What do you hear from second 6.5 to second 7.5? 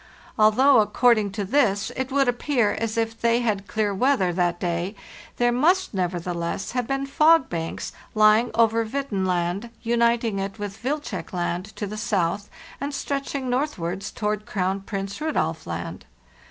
have been fog